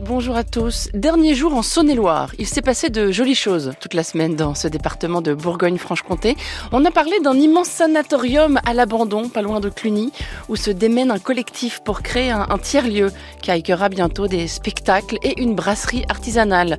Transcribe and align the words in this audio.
Bonjour 0.00 0.36
à 0.36 0.44
tous. 0.44 0.90
Dernier 0.92 1.34
jour 1.34 1.54
en 1.54 1.62
Saône-et-Loire. 1.62 2.32
Il 2.38 2.46
s'est 2.46 2.60
passé 2.60 2.90
de 2.90 3.10
jolies 3.10 3.34
choses 3.34 3.72
toute 3.80 3.94
la 3.94 4.02
semaine 4.02 4.36
dans 4.36 4.54
ce 4.54 4.68
département 4.68 5.22
de 5.22 5.32
Bourgogne-Franche-Comté. 5.32 6.36
On 6.70 6.84
a 6.84 6.90
parlé 6.90 7.18
d'un 7.20 7.34
immense 7.34 7.68
sanatorium 7.68 8.60
à 8.66 8.74
l'abandon, 8.74 9.30
pas 9.30 9.40
loin 9.40 9.60
de 9.60 9.70
Cluny, 9.70 10.12
où 10.50 10.56
se 10.56 10.70
démène 10.70 11.10
un 11.10 11.18
collectif 11.18 11.80
pour 11.82 12.02
créer 12.02 12.30
un, 12.30 12.46
un 12.50 12.58
tiers-lieu 12.58 13.10
qui 13.40 13.50
accueillera 13.50 13.88
bientôt 13.88 14.28
des 14.28 14.48
spectacles 14.48 15.18
et 15.22 15.40
une 15.40 15.54
brasserie 15.54 16.04
artisanale 16.10 16.76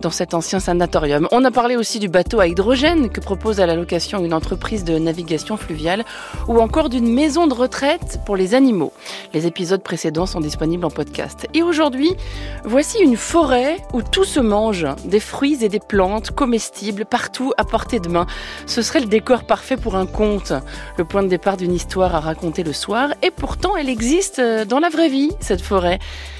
dans 0.00 0.10
cet 0.10 0.34
ancien 0.34 0.58
sanatorium. 0.58 1.28
On 1.30 1.44
a 1.44 1.50
parlé 1.52 1.76
aussi 1.76 2.00
du 2.00 2.08
bateau 2.08 2.40
à 2.40 2.48
hydrogène 2.48 3.10
que 3.10 3.20
propose 3.20 3.60
à 3.60 3.66
la 3.66 3.76
location 3.76 4.24
une 4.24 4.34
entreprise 4.34 4.82
de 4.82 4.98
navigation 4.98 5.56
fluviale 5.56 6.04
ou 6.48 6.60
encore 6.60 6.88
d'une 6.88 7.12
maison 7.12 7.46
de 7.46 7.54
retraite 7.54 8.18
pour 8.26 8.36
les 8.36 8.54
animaux. 8.54 8.92
Les 9.32 9.46
épisodes 9.46 9.82
précédents 9.82 10.26
sont 10.26 10.40
disponibles 10.40 10.84
en 10.84 10.90
podcast. 10.90 11.46
Et 11.54 11.62
aujourd'hui, 11.62 12.16
voici 12.64 12.98
une 13.02 13.16
forêt 13.16 13.78
où 13.92 14.02
tout 14.02 14.24
se 14.24 14.40
mange, 14.40 14.86
des 15.04 15.20
fruits 15.20 15.62
et 15.62 15.68
des 15.68 15.80
plantes 15.80 16.30
comestibles 16.30 17.04
partout 17.04 17.52
à 17.58 17.64
portée 17.64 18.00
de 18.00 18.08
main. 18.08 18.26
Ce 18.66 18.82
serait 18.82 19.00
le 19.00 19.06
décor 19.06 19.44
parfait 19.44 19.76
pour 19.76 19.96
un 19.96 20.06
conte, 20.06 20.52
le 20.96 21.04
point 21.04 21.22
de 21.22 21.28
départ 21.28 21.56
d'une 21.56 21.72
histoire 21.72 22.14
à 22.14 22.20
raconter 22.20 22.62
le 22.62 22.72
soir 22.72 23.10
et 23.22 23.30
pourtant 23.30 23.76
elle 23.76 23.88
existe 23.88 24.40
dans 24.40 24.80
la 24.80 24.88
vraie 24.88 25.08
vie, 25.08 25.30
cette 25.40 25.62
forêt. 25.62 25.98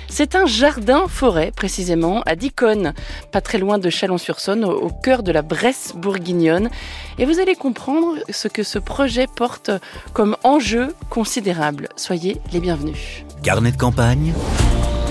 C'est 0.09 0.37
un 0.37 0.47
jardin-forêt, 0.47 1.51
précisément, 1.51 2.23
à 2.27 2.37
Diconne, 2.37 2.95
pas 3.33 3.41
très 3.41 3.59
loin 3.59 3.79
de 3.79 3.91
Chalon-sur-Saône, 3.91 4.65
au 4.65 4.91
cœur 4.91 5.23
de 5.23 5.33
la 5.33 5.43
Bresse 5.43 5.93
bourguignonne. 5.97 6.71
Et 7.19 7.25
vous 7.25 7.41
allez 7.41 7.55
comprendre 7.55 8.19
ce 8.29 8.49
que 8.49 8.63
ce 8.63 8.79
projet 8.79 9.27
porte 9.27 9.71
comme 10.13 10.37
enjeu 10.45 10.95
considérable. 11.11 11.89
Soyez 11.97 12.41
les 12.53 12.61
bienvenus. 12.61 13.25
Carnet 13.43 13.73
de 13.73 13.77
campagne, 13.77 14.33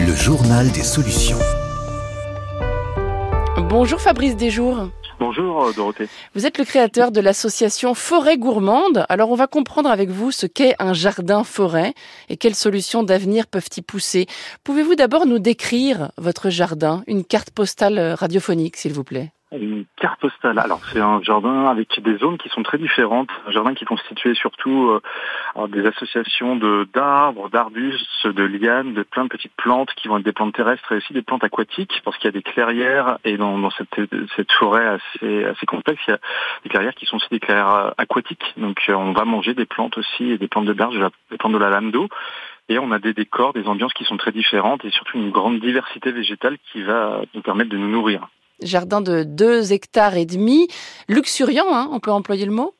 le 0.06 0.16
journal 0.16 0.70
des 0.72 0.84
solutions. 0.84 1.40
Bonjour 3.70 4.02
Fabrice 4.02 4.36
Desjours. 4.36 4.90
Bonjour 5.20 5.74
Dorothée. 5.74 6.10
Vous 6.36 6.46
êtes 6.46 6.58
le 6.58 6.66
créateur 6.66 7.12
de 7.12 7.22
l'association 7.22 7.94
Forêt 7.94 8.38
Gourmande. 8.38 9.06
Alors 9.08 9.32
on 9.32 9.36
va 9.36 9.48
comprendre 9.48 9.90
avec 9.90 10.10
vous 10.10 10.32
ce 10.32 10.46
qu'est 10.46 10.76
un 10.80 10.94
jardin 10.94 11.46
forêt 11.46 11.94
et 12.28 12.36
quelles 12.36 12.56
solutions 12.56 13.04
d'avenir 13.04 13.48
peuvent 13.48 13.70
y 13.78 13.82
pousser. 13.82 14.28
Pouvez-vous 14.66 14.96
d'abord 14.96 15.26
nous 15.26 15.40
décrire 15.40 16.12
votre 16.18 16.50
jardin, 16.50 17.04
une 17.08 17.24
carte 17.24 17.52
postale 17.52 18.00
radiophonique 18.00 18.76
s'il 18.76 18.94
vous 18.94 19.06
plaît 19.06 19.32
une 19.58 19.86
carte 19.98 20.20
postale. 20.20 20.60
Alors 20.60 20.80
c'est 20.92 21.00
un 21.00 21.22
jardin 21.22 21.66
avec 21.66 22.00
des 22.02 22.18
zones 22.18 22.38
qui 22.38 22.50
sont 22.50 22.64
très 22.64 22.78
différentes. 22.78 23.30
Un 23.48 23.52
jardin 23.52 23.74
qui 23.74 23.84
est 23.84 23.88
constitué 23.88 24.34
surtout 24.34 24.90
euh, 24.90 25.68
des 25.68 25.86
associations 25.86 26.56
de 26.56 26.88
d'arbres, 26.94 27.50
d'arbustes, 27.50 28.28
de 28.28 28.44
lianes, 28.44 28.94
de 28.94 29.04
plein 29.04 29.26
de 29.26 29.30
petites 29.30 29.56
plantes 29.56 29.94
qui 29.96 30.08
vont 30.08 30.18
être 30.18 30.26
des 30.26 30.32
plantes 30.32 30.54
terrestres 30.54 30.92
et 30.92 30.98
aussi 30.98 31.14
des 31.14 31.22
plantes 31.22 31.44
aquatiques 31.44 32.02
parce 32.04 32.18
qu'il 32.18 32.26
y 32.26 32.30
a 32.30 32.32
des 32.32 32.42
clairières 32.42 33.18
et 33.24 33.38
dans, 33.38 33.70
cette, 33.72 34.52
forêt 34.52 34.86
assez, 35.22 35.66
complexe, 35.68 36.02
il 36.08 36.12
y 36.12 36.14
a 36.14 36.20
des 36.64 36.70
clairières 36.70 36.96
qui 36.96 37.06
sont 37.06 37.18
aussi 37.18 37.30
des 37.32 37.40
clairières 37.40 37.94
aquatiques. 37.98 38.54
Donc 38.58 38.80
euh, 38.90 38.94
on 38.94 39.14
va 39.14 39.26
manger 39.26 39.54
des 39.54 39.66
plantes 39.66 39.98
aussi 39.98 40.32
et 40.32 40.38
des 40.38 40.48
plantes 40.48 40.66
de 40.66 40.74
berge, 40.74 41.00
des 41.32 41.38
plantes 41.38 41.54
de 41.54 41.58
la 41.58 41.70
lame 41.70 41.92
d'eau. 41.92 42.08
Et 42.70 42.80
on 42.80 42.92
a 42.92 43.00
des 43.00 43.14
décors, 43.14 43.52
des 43.54 43.68
ambiances 43.68 43.94
qui 43.94 44.06
sont 44.06 44.16
très 44.16 44.32
différentes 44.32 44.86
et 44.86 44.90
surtout 44.90 45.18
une 45.18 45.32
grande 45.32 45.60
diversité 45.60 46.12
végétale 46.12 46.58
qui 46.72 46.82
va 46.82 47.22
nous 47.34 47.42
permettre 47.42 47.70
de 47.70 47.78
nous 47.78 47.90
nourrir 47.90 48.30
jardin 48.64 49.02
de 49.02 49.24
2 49.24 49.74
hectares 49.74 50.18
et 50.18 50.26
demi, 50.26 50.68
luxuriant, 51.08 51.66
hein, 51.72 51.90
on 51.92 52.00
peut 52.00 52.12
employer 52.12 52.46
le 52.46 52.52
mot? 52.52 52.74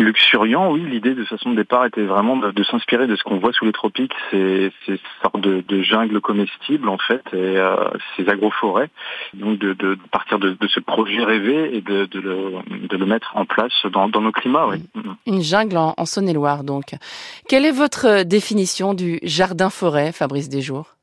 Luxuriant, 0.00 0.72
oui, 0.72 0.82
l'idée 0.88 1.14
de 1.14 1.24
façon 1.24 1.50
de 1.50 1.56
départ 1.56 1.84
était 1.84 2.04
vraiment 2.04 2.36
de, 2.36 2.64
s'inspirer 2.64 3.06
de 3.06 3.16
ce 3.16 3.22
qu'on 3.22 3.38
voit 3.38 3.52
sous 3.52 3.66
les 3.66 3.72
tropiques, 3.72 4.14
ces, 4.30 4.72
ces 4.86 4.98
sortes 5.20 5.40
de, 5.40 5.62
de 5.68 5.82
jungles 5.82 6.22
comestibles 6.22 6.88
en 6.88 6.96
fait, 6.96 7.22
et 7.34 7.58
euh, 7.58 7.76
ces 8.16 8.26
agroforêts. 8.30 8.88
Donc 9.34 9.58
de, 9.58 9.74
de 9.74 9.98
partir 10.10 10.38
de, 10.38 10.56
ce 10.68 10.80
projet 10.80 11.22
rêvé 11.22 11.76
et 11.76 11.82
de, 11.82 12.08
le, 12.14 12.88
de 12.88 12.96
le 12.96 13.06
mettre 13.06 13.36
en 13.36 13.44
place 13.44 13.72
dans, 13.92 14.08
dans 14.08 14.22
nos 14.22 14.32
climats. 14.32 14.68
Oui. 14.68 14.82
Une 15.26 15.42
jungle 15.42 15.76
en, 15.76 15.92
en 15.96 16.04
Saône-et-Loire 16.06 16.64
donc. 16.64 16.94
Quelle 17.46 17.66
est 17.66 17.70
votre 17.70 18.22
définition 18.22 18.94
du 18.94 19.18
jardin-forêt, 19.22 20.12
Fabrice 20.12 20.48
Desjours 20.48 20.94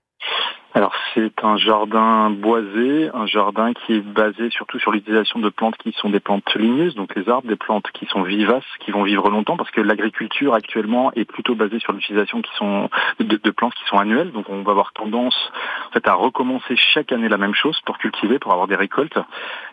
alors 0.73 0.94
c'est 1.13 1.44
un 1.44 1.57
jardin 1.57 2.29
boisé, 2.29 3.09
un 3.13 3.25
jardin 3.25 3.73
qui 3.73 3.94
est 3.94 4.01
basé 4.01 4.50
surtout 4.50 4.79
sur 4.79 4.91
l'utilisation 4.91 5.39
de 5.39 5.50
plantes 5.50 5.78
qui 5.78 5.91
sont 5.94 6.09
des 6.09 6.19
plantes 6.19 6.53
ligneuses, 6.55 6.94
donc 6.94 7.16
les 7.16 7.28
arbres, 7.29 7.47
des 7.47 7.55
plantes 7.55 7.89
qui 7.94 8.05
sont 8.05 8.22
vivaces, 8.22 8.63
qui 8.81 8.91
vont 8.91 9.03
vivre 9.03 9.29
longtemps, 9.29 9.57
parce 9.57 9.72
que 9.72 9.81
l'agriculture 9.81 10.53
actuellement 10.53 11.11
est 11.13 11.25
plutôt 11.25 11.55
basée 11.55 11.79
sur 11.79 11.94
l'utilisation 11.94 12.41
qui 12.41 12.51
sont 12.57 12.89
de, 13.19 13.38
de, 13.38 13.51
plantes 13.51 13.73
qui 13.75 13.85
sont 13.85 13.97
annuelles, 13.97 14.31
donc 14.31 14.50
on 14.50 14.61
va 14.61 14.72
avoir 14.72 14.94
tendance 14.94 15.51
en 15.88 15.94
fait 15.94 16.07
à 16.07 16.13
recommencer 16.13 16.75
chaque 16.75 17.11
année 17.11 17.29
la 17.29 17.38
même 17.38 17.55
chose 17.55 17.79
pour 17.85 17.97
cultiver, 17.97 18.38
pour 18.38 18.51
avoir 18.51 18.67
des 18.67 18.75
récoltes. 18.75 19.17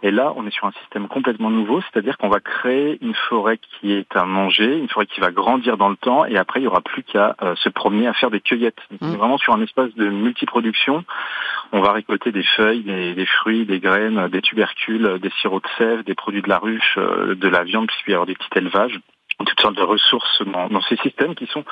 Et 0.03 0.11
là, 0.11 0.33
on 0.37 0.47
est 0.47 0.55
sur 0.55 0.67
un 0.67 0.73
système 0.73 1.09
complètement 1.09 1.51
nouveau, 1.51 1.81
c'est-à-dire 1.83 2.17
qu'on 2.19 2.29
va 2.29 2.41
créer 2.41 2.99
une 3.03 3.15
forêt 3.29 3.59
qui 3.59 3.93
est 3.93 4.17
à 4.17 4.25
manger, 4.25 4.79
une 4.79 4.89
forêt 4.89 5.07
qui 5.07 5.21
va 5.21 5.33
grandir 5.33 5.77
dans 5.77 5.89
le 5.89 5.97
temps, 5.97 6.25
et 6.25 6.37
après 6.39 6.61
il 6.61 6.65
y 6.65 6.69
aura 6.69 6.81
plus 6.81 7.03
qu'à 7.03 7.37
euh, 7.43 7.55
se 7.57 7.69
promener 7.69 8.07
à 8.07 8.15
faire 8.15 8.31
des 8.31 8.41
cueillettes. 8.41 8.81
Donc, 8.91 9.01
on 9.03 9.07
est 9.07 9.15
mmh. 9.15 9.19
vraiment 9.19 9.39
sur 9.39 9.53
un 9.53 9.61
espace 9.61 9.93
de 9.97 10.09
multiproduction 10.09 10.94
on 11.73 11.81
va 11.81 11.93
récolter 11.93 12.31
des 12.31 12.45
feuilles, 12.57 12.83
des, 12.83 13.27
fruits, 13.27 13.67
des 13.67 13.81
graines, 13.81 14.29
des 14.29 14.43
tubercules, 14.43 15.19
des 15.21 15.31
sirops 15.41 15.63
de 15.63 15.69
sève, 15.77 16.05
des 16.05 16.15
produits 16.15 16.43
de 16.43 16.49
la 16.49 16.59
ruche, 16.59 16.95
euh, 16.99 17.35
de 17.35 17.49
la 17.49 17.65
viande, 17.65 17.89
puisqu'il 17.89 18.11
y 18.11 18.15
avoir 18.15 18.27
des 18.27 18.35
petits 18.35 18.59
élevages, 18.59 19.01
toutes 19.45 19.61
sortes 19.61 19.77
de 19.77 19.83
ressources 19.83 20.43
dans, 20.47 20.81
ces 20.83 20.97
systèmes 20.99 21.35
qui 21.35 21.47
sont 21.47 21.65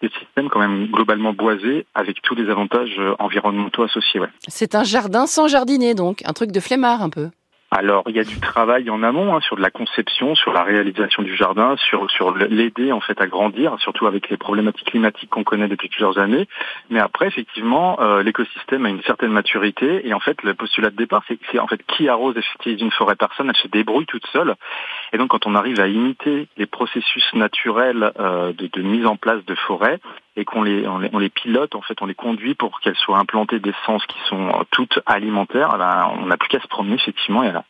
des 0.00 0.08
systèmes 0.18 0.48
quand 0.48 0.60
même 0.60 0.86
globalement 0.86 1.32
boisés 1.32 1.86
avec 1.94 2.22
tous 2.22 2.34
les 2.34 2.48
avantages 2.50 2.94
euh, 2.98 3.14
environnementaux 3.18 3.82
associés. 3.82 4.20
C'est 4.48 4.74
un 4.74 4.84
jardin 4.84 5.26
sans 5.26 5.46
jardinier 5.48 5.94
donc, 5.94 6.22
un 6.24 6.32
truc 6.32 6.50
de 6.50 6.60
flemmard 6.60 7.02
un 7.02 7.10
peu. 7.10 7.28
Alors 7.76 8.04
il 8.06 8.14
y 8.14 8.20
a 8.20 8.24
du 8.24 8.38
travail 8.38 8.88
en 8.88 9.02
amont 9.02 9.34
hein, 9.34 9.40
sur 9.40 9.56
de 9.56 9.60
la 9.60 9.70
conception, 9.70 10.36
sur 10.36 10.52
la 10.52 10.62
réalisation 10.62 11.24
du 11.24 11.34
jardin, 11.34 11.74
sur 11.76 12.08
sur 12.08 12.32
l'aider 12.32 12.92
en 12.92 13.00
fait 13.00 13.20
à 13.20 13.26
grandir, 13.26 13.74
surtout 13.80 14.06
avec 14.06 14.30
les 14.30 14.36
problématiques 14.36 14.86
climatiques 14.86 15.30
qu'on 15.30 15.42
connaît 15.42 15.66
depuis 15.66 15.88
plusieurs 15.88 16.18
années. 16.18 16.46
Mais 16.90 17.00
après 17.00 17.26
effectivement 17.26 18.00
euh, 18.00 18.22
l'écosystème 18.22 18.86
a 18.86 18.90
une 18.90 19.02
certaine 19.02 19.32
maturité 19.32 20.06
et 20.06 20.14
en 20.14 20.20
fait 20.20 20.40
le 20.44 20.54
postulat 20.54 20.90
de 20.90 20.96
départ 20.96 21.24
c'est 21.26 21.58
en 21.58 21.66
fait 21.66 21.80
qui 21.88 22.08
arrose 22.08 22.36
effectivement 22.36 22.86
une 22.86 22.92
forêt 22.92 23.16
personne, 23.16 23.48
elle 23.48 23.56
se 23.60 23.66
débrouille 23.66 24.06
toute 24.06 24.26
seule. 24.28 24.54
Et 25.12 25.18
donc 25.18 25.30
quand 25.30 25.44
on 25.44 25.56
arrive 25.56 25.80
à 25.80 25.88
imiter 25.88 26.46
les 26.56 26.66
processus 26.66 27.24
naturels 27.34 28.12
euh, 28.20 28.52
de, 28.52 28.68
de 28.72 28.82
mise 28.82 29.04
en 29.04 29.16
place 29.16 29.44
de 29.46 29.54
forêts, 29.56 29.98
et 30.36 30.44
qu'on 30.44 30.62
les, 30.62 30.86
on 30.86 31.18
les, 31.18 31.28
pilote, 31.28 31.74
en 31.74 31.82
fait, 31.82 32.00
on 32.02 32.06
les 32.06 32.14
conduit 32.14 32.54
pour 32.54 32.80
qu'elles 32.80 32.96
soient 32.96 33.18
implantées 33.18 33.60
d'essences 33.60 34.04
qui 34.06 34.18
sont 34.28 34.48
euh, 34.48 34.62
toutes 34.70 34.98
alimentaires, 35.06 35.70
eh 35.74 35.78
ben, 35.78 36.10
on 36.20 36.26
n'a 36.26 36.36
plus 36.36 36.48
qu'à 36.48 36.60
se 36.60 36.66
promener 36.66 36.94
effectivement 36.94 37.44
et 37.44 37.48
à, 37.48 37.64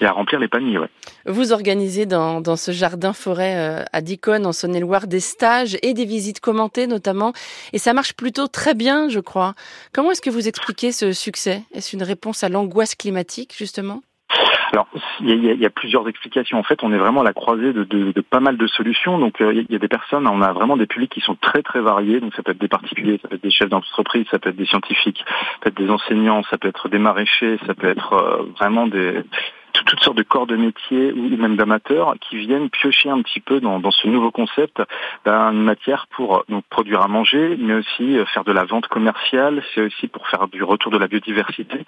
et 0.00 0.06
à 0.06 0.12
remplir 0.12 0.40
les 0.40 0.48
paniers. 0.48 0.78
Ouais. 0.78 0.88
Vous 1.26 1.52
organisez 1.52 2.06
dans, 2.06 2.40
dans 2.40 2.56
ce 2.56 2.72
jardin 2.72 3.12
forêt 3.12 3.56
euh, 3.56 3.84
à 3.92 4.00
Dicon, 4.00 4.44
en 4.44 4.52
Saône-et-Loire, 4.52 5.06
des 5.06 5.20
stages 5.20 5.76
et 5.82 5.92
des 5.92 6.06
visites 6.06 6.40
commentées 6.40 6.86
notamment, 6.86 7.32
et 7.74 7.78
ça 7.78 7.92
marche 7.92 8.14
plutôt 8.14 8.48
très 8.48 8.74
bien, 8.74 9.08
je 9.08 9.20
crois. 9.20 9.54
Comment 9.92 10.12
est-ce 10.12 10.22
que 10.22 10.30
vous 10.30 10.48
expliquez 10.48 10.92
ce 10.92 11.12
succès? 11.12 11.62
Est-ce 11.74 11.94
une 11.94 12.02
réponse 12.02 12.42
à 12.42 12.48
l'angoisse 12.48 12.94
climatique, 12.94 13.54
justement? 13.56 14.00
Alors, 14.72 14.88
il 15.20 15.44
y, 15.44 15.62
y, 15.62 15.66
a, 15.66 15.70
plusieurs 15.70 16.08
explications. 16.08 16.58
En 16.58 16.62
fait, 16.62 16.82
on 16.82 16.92
est 16.92 16.98
vraiment 16.98 17.22
à 17.22 17.24
la 17.24 17.32
croisée 17.32 17.72
de, 17.72 17.84
de, 17.84 18.12
de 18.12 18.20
pas 18.20 18.40
mal 18.40 18.56
de 18.56 18.66
solutions. 18.66 19.18
Donc, 19.18 19.40
euh, 19.40 19.52
il 19.54 19.66
y 19.70 19.74
a 19.74 19.78
des 19.78 19.88
personnes, 19.88 20.26
on 20.26 20.42
a 20.42 20.52
vraiment 20.52 20.76
des 20.76 20.86
publics 20.86 21.10
qui 21.10 21.20
sont 21.20 21.36
très 21.36 21.62
très 21.62 21.80
variés. 21.80 22.20
Donc, 22.20 22.34
ça 22.34 22.42
peut 22.42 22.52
être 22.52 22.60
des 22.60 22.68
particuliers, 22.68 23.18
ça 23.22 23.28
peut 23.28 23.36
être 23.36 23.42
des 23.42 23.50
chefs 23.50 23.68
d'entreprise, 23.70 24.26
ça 24.30 24.38
peut 24.38 24.50
être 24.50 24.56
des 24.56 24.66
scientifiques, 24.66 25.24
ça 25.26 25.56
peut 25.62 25.68
être 25.70 25.78
des 25.78 25.90
enseignants, 25.90 26.42
ça 26.50 26.58
peut 26.58 26.68
être 26.68 26.88
des 26.88 26.98
maraîchers, 26.98 27.58
ça 27.66 27.74
peut 27.74 27.88
être 27.88 28.12
euh, 28.12 28.42
vraiment 28.58 28.86
des 28.86 29.22
toutes 29.84 30.00
sortes 30.00 30.16
de 30.16 30.22
corps 30.22 30.46
de 30.46 30.56
métier 30.56 31.12
ou 31.12 31.36
même 31.36 31.56
d'amateurs 31.56 32.14
qui 32.20 32.36
viennent 32.36 32.70
piocher 32.70 33.10
un 33.10 33.22
petit 33.22 33.40
peu 33.40 33.60
dans, 33.60 33.78
dans 33.78 33.90
ce 33.90 34.06
nouveau 34.08 34.30
concept 34.30 34.82
d'une 35.24 35.62
matière 35.62 36.06
pour 36.10 36.44
donc, 36.48 36.64
produire 36.70 37.02
à 37.02 37.08
manger, 37.08 37.56
mais 37.58 37.74
aussi 37.74 38.18
euh, 38.18 38.24
faire 38.26 38.44
de 38.44 38.52
la 38.52 38.64
vente 38.64 38.88
commerciale, 38.88 39.62
c'est 39.74 39.82
aussi 39.82 40.08
pour 40.08 40.26
faire 40.28 40.48
du 40.48 40.62
retour 40.62 40.90
de 40.90 40.98
la 40.98 41.08
biodiversité. 41.08 41.84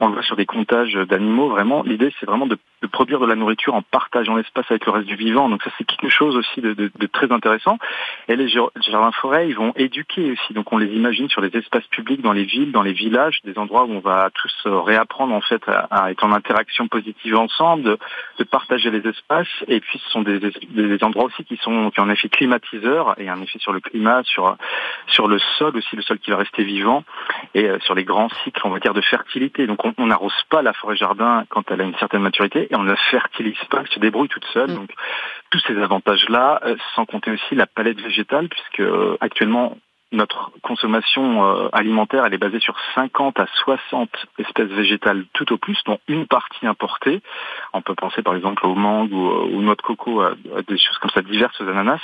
On 0.00 0.08
le 0.08 0.14
voit 0.14 0.22
sur 0.22 0.36
des 0.36 0.46
comptages 0.46 0.94
d'animaux, 0.94 1.48
vraiment, 1.48 1.82
l'idée 1.82 2.12
c'est 2.18 2.26
vraiment 2.26 2.46
de, 2.46 2.58
de, 2.82 2.86
produire 2.86 3.20
de 3.20 3.26
la 3.26 3.34
nourriture 3.34 3.74
en 3.74 3.82
partageant 3.82 4.36
l'espace 4.36 4.66
avec 4.70 4.86
le 4.86 4.92
reste 4.92 5.06
du 5.06 5.16
vivant, 5.16 5.48
donc 5.48 5.62
ça 5.62 5.70
c'est 5.78 5.84
quelque 5.84 6.10
chose 6.10 6.36
aussi 6.36 6.60
de, 6.60 6.74
de, 6.74 6.90
de 6.98 7.06
très 7.06 7.30
intéressant. 7.32 7.78
Et 8.28 8.36
les 8.36 8.48
jardins 8.48 9.12
forêts, 9.12 9.48
ils 9.48 9.56
vont 9.56 9.72
éduquer 9.76 10.32
aussi, 10.32 10.54
donc 10.54 10.72
on 10.72 10.78
les 10.78 10.92
imagine 10.94 11.28
sur 11.28 11.40
les 11.40 11.56
espaces 11.56 11.86
publics, 11.88 12.22
dans 12.22 12.32
les 12.32 12.44
villes, 12.44 12.72
dans 12.72 12.82
les 12.82 12.92
villages, 12.92 13.40
des 13.44 13.58
endroits 13.58 13.84
où 13.84 13.92
on 13.92 14.00
va 14.00 14.30
tous 14.34 14.54
euh, 14.66 14.80
réapprendre 14.80 15.34
en 15.34 15.40
fait 15.40 15.62
à 15.68 16.10
être 16.10 16.24
en 16.24 16.32
interaction 16.32 16.88
positive 16.88 17.21
cultiver 17.22 17.36
ensemble, 17.36 17.82
de, 17.84 17.98
de, 18.38 18.44
partager 18.44 18.90
les 18.90 19.06
espaces. 19.08 19.48
Et 19.68 19.80
puis 19.80 19.98
ce 19.98 20.10
sont 20.10 20.22
des, 20.22 20.38
des, 20.40 21.04
endroits 21.04 21.24
aussi 21.24 21.44
qui 21.44 21.56
sont 21.58 21.90
qui 21.90 22.00
ont 22.00 22.04
un 22.04 22.10
effet 22.10 22.28
climatiseur 22.28 23.14
et 23.18 23.28
un 23.28 23.40
effet 23.40 23.58
sur 23.58 23.72
le 23.72 23.80
climat, 23.80 24.22
sur 24.24 24.56
sur 25.08 25.28
le 25.28 25.38
sol 25.58 25.76
aussi, 25.76 25.96
le 25.96 26.02
sol 26.02 26.18
qui 26.18 26.30
va 26.30 26.38
rester 26.38 26.64
vivant, 26.64 27.04
et 27.54 27.68
euh, 27.68 27.78
sur 27.80 27.94
les 27.94 28.04
grands 28.04 28.28
cycles, 28.44 28.60
on 28.64 28.70
va 28.70 28.78
dire, 28.78 28.94
de 28.94 29.00
fertilité. 29.00 29.66
Donc 29.66 29.80
on 29.98 30.06
n'arrose 30.06 30.32
pas 30.50 30.62
la 30.62 30.72
forêt 30.72 30.96
jardin 30.96 31.44
quand 31.48 31.70
elle 31.70 31.80
a 31.80 31.84
une 31.84 31.96
certaine 31.96 32.22
maturité 32.22 32.68
et 32.70 32.76
on 32.76 32.82
ne 32.82 32.90
la 32.90 32.96
fertilise 32.96 33.62
pas, 33.70 33.80
elle 33.80 33.88
se 33.88 33.98
débrouille 34.00 34.28
toute 34.28 34.46
seule. 34.46 34.70
Mm. 34.70 34.74
Donc 34.74 34.90
tous 35.50 35.60
ces 35.66 35.76
avantages-là, 35.78 36.60
euh, 36.64 36.76
sans 36.94 37.04
compter 37.04 37.30
aussi 37.30 37.54
la 37.54 37.66
palette 37.66 38.00
végétale, 38.00 38.48
puisque 38.48 38.80
euh, 38.80 39.16
actuellement 39.20 39.76
notre 40.12 40.50
consommation 40.62 41.44
euh, 41.44 41.68
alimentaire, 41.72 42.24
elle 42.26 42.34
est 42.34 42.38
basée 42.38 42.60
sur 42.60 42.76
50 42.94 43.40
à 43.40 43.46
60 43.64 44.10
espèces 44.38 44.68
végétales 44.68 45.24
tout 45.32 45.52
au 45.52 45.56
plus, 45.56 45.78
dont 45.86 45.98
une 46.08 46.26
partie 46.26 46.66
importée. 46.66 47.22
On 47.72 47.82
peut 47.82 47.94
penser 47.94 48.22
par 48.22 48.36
exemple 48.36 48.66
aux 48.66 48.74
mangues 48.74 49.12
ou, 49.12 49.26
aux 49.26 49.62
noix 49.62 49.74
de 49.74 49.82
coco, 49.82 50.20
à, 50.20 50.34
des 50.68 50.78
choses 50.78 50.98
comme 50.98 51.10
ça, 51.10 51.22
diverses 51.22 51.60
ananas. 51.60 52.00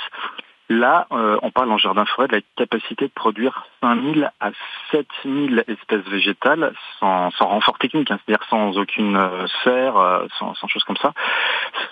Là, 0.71 1.07
on 1.09 1.49
parle 1.49 1.71
en 1.71 1.79
jardin 1.79 2.05
forêt 2.05 2.27
de 2.27 2.35
la 2.35 2.41
capacité 2.55 3.07
de 3.07 3.11
produire 3.11 3.65
5000 3.81 4.31
à 4.39 4.51
7000 4.91 5.63
espèces 5.67 6.05
végétales 6.05 6.73
sans, 6.99 7.31
sans 7.31 7.47
renfort 7.47 7.79
technique, 7.79 8.11
hein, 8.11 8.19
c'est-à-dire 8.23 8.45
sans 8.51 8.77
aucune 8.77 9.19
serre, 9.63 10.27
sans, 10.37 10.53
sans 10.53 10.67
chose 10.67 10.83
comme 10.83 10.97
ça. 10.97 11.13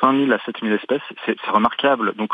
5000 0.01 0.31
à 0.31 0.37
7000 0.45 0.73
espèces, 0.73 1.01
c'est 1.25 1.41
remarquable. 1.47 2.13
Donc, 2.17 2.33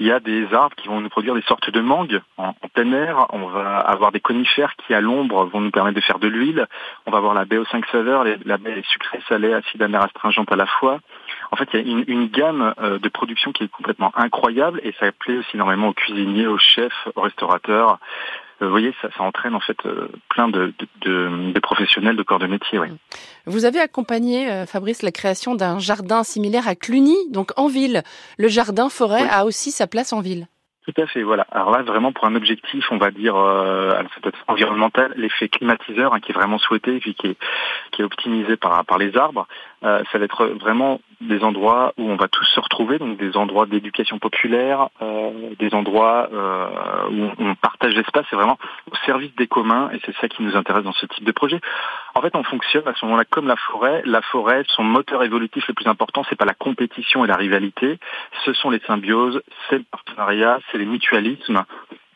il 0.00 0.06
y 0.06 0.12
a 0.12 0.18
des 0.18 0.52
arbres 0.54 0.74
qui 0.76 0.88
vont 0.88 1.00
nous 1.00 1.10
produire 1.10 1.34
des 1.34 1.42
sortes 1.42 1.70
de 1.70 1.80
mangues 1.80 2.22
en, 2.38 2.54
plein 2.74 2.90
air. 2.92 3.26
On 3.30 3.46
va 3.46 3.78
avoir 3.78 4.12
des 4.12 4.20
conifères 4.20 4.74
qui, 4.76 4.94
à 4.94 5.00
l'ombre, 5.02 5.44
vont 5.44 5.60
nous 5.60 5.70
permettre 5.70 5.96
de 5.96 6.00
faire 6.00 6.18
de 6.18 6.26
l'huile. 6.26 6.66
On 7.06 7.10
va 7.10 7.18
avoir 7.18 7.34
la 7.34 7.44
baie 7.44 7.58
aux 7.58 7.66
cinq 7.66 7.84
saveurs, 7.92 8.24
la 8.24 8.56
baie 8.56 8.82
sucrée, 8.90 9.20
salée, 9.28 9.52
acide, 9.52 9.82
amer, 9.82 10.02
astringente 10.02 10.50
à 10.50 10.56
la 10.56 10.66
fois. 10.66 11.00
En 11.52 11.56
fait, 11.56 11.68
il 11.74 11.80
y 11.80 11.82
a 11.82 11.86
une, 11.86 12.04
une 12.06 12.28
gamme 12.28 12.74
euh, 12.80 12.98
de 12.98 13.08
production 13.10 13.52
qui 13.52 13.64
est 13.64 13.68
complètement 13.68 14.10
incroyable 14.16 14.80
et 14.84 14.94
ça 14.98 15.12
plaît 15.12 15.36
aussi 15.36 15.50
énormément 15.54 15.88
aux 15.88 15.92
cuisiniers, 15.92 16.46
aux 16.46 16.58
chefs, 16.58 17.08
aux 17.14 17.20
restaurateurs. 17.20 17.98
Euh, 18.60 18.66
vous 18.66 18.70
voyez, 18.70 18.94
ça, 19.00 19.08
ça, 19.16 19.22
entraîne 19.22 19.54
en 19.54 19.60
fait 19.60 19.76
euh, 19.86 20.08
plein 20.28 20.48
de, 20.48 20.72
de, 21.02 21.52
de, 21.52 21.60
professionnels 21.60 22.16
de 22.16 22.22
corps 22.22 22.38
de 22.38 22.46
métier. 22.46 22.78
Oui. 22.78 22.88
Vous 23.46 23.64
avez 23.64 23.80
accompagné, 23.80 24.50
euh, 24.50 24.66
Fabrice, 24.66 25.02
la 25.02 25.12
création 25.12 25.54
d'un 25.54 25.78
jardin 25.78 26.22
similaire 26.24 26.68
à 26.68 26.74
Cluny, 26.74 27.16
donc 27.30 27.52
en 27.56 27.68
ville. 27.68 28.02
Le 28.38 28.48
jardin 28.48 28.88
forêt 28.88 29.28
a 29.30 29.44
aussi 29.44 29.70
sa 29.70 29.86
place 29.86 30.12
en 30.12 30.20
ville. 30.20 30.46
Tout 30.86 31.02
à 31.02 31.06
fait, 31.06 31.22
voilà. 31.22 31.46
Alors 31.52 31.70
là, 31.70 31.82
vraiment 31.82 32.10
pour 32.10 32.24
un 32.24 32.34
objectif, 32.34 32.90
on 32.90 32.96
va 32.96 33.10
dire, 33.10 33.36
euh, 33.36 33.90
alors 33.90 34.10
ça 34.14 34.20
peut 34.22 34.30
être 34.30 34.44
environnemental, 34.48 35.12
l'effet 35.16 35.48
climatiseur 35.48 36.14
hein, 36.14 36.20
qui 36.20 36.32
est 36.32 36.34
vraiment 36.34 36.58
souhaité 36.58 36.96
et 36.96 37.00
puis 37.00 37.14
qui 37.14 37.28
est, 37.28 37.36
qui 37.92 38.00
est 38.00 38.04
optimisé 38.04 38.56
par, 38.56 38.84
par 38.86 38.96
les 38.96 39.16
arbres. 39.16 39.46
Euh, 39.82 40.02
ça 40.12 40.18
va 40.18 40.26
être 40.26 40.46
vraiment 40.60 41.00
des 41.22 41.42
endroits 41.42 41.94
où 41.96 42.02
on 42.02 42.16
va 42.16 42.28
tous 42.28 42.44
se 42.44 42.60
retrouver, 42.60 42.98
donc 42.98 43.16
des 43.16 43.36
endroits 43.36 43.64
d'éducation 43.64 44.18
populaire, 44.18 44.88
euh, 45.00 45.54
des 45.58 45.72
endroits 45.74 46.28
euh, 46.32 47.08
où 47.10 47.30
on 47.38 47.54
partage 47.54 47.94
l'espace, 47.94 48.26
c'est 48.28 48.36
vraiment 48.36 48.58
au 48.90 48.96
service 49.06 49.34
des 49.36 49.46
communs 49.46 49.90
et 49.92 50.00
c'est 50.04 50.14
ça 50.16 50.28
qui 50.28 50.42
nous 50.42 50.54
intéresse 50.54 50.84
dans 50.84 50.92
ce 50.92 51.06
type 51.06 51.24
de 51.24 51.32
projet. 51.32 51.60
En 52.14 52.20
fait, 52.20 52.34
on 52.36 52.42
fonctionne 52.42 52.86
à 52.86 52.94
ce 52.94 53.04
moment-là 53.06 53.24
comme 53.24 53.46
la 53.46 53.56
forêt. 53.56 54.02
La 54.04 54.20
forêt, 54.20 54.64
son 54.68 54.84
moteur 54.84 55.22
évolutif 55.22 55.66
le 55.68 55.74
plus 55.74 55.86
important, 55.86 56.24
c'est 56.28 56.36
pas 56.36 56.44
la 56.44 56.54
compétition 56.54 57.24
et 57.24 57.28
la 57.28 57.36
rivalité, 57.36 57.98
ce 58.44 58.52
sont 58.52 58.68
les 58.68 58.80
symbioses, 58.80 59.40
c'est 59.68 59.78
le 59.78 59.84
partenariat, 59.90 60.58
c'est 60.70 60.78
les 60.78 60.86
mutualismes. 60.86 61.64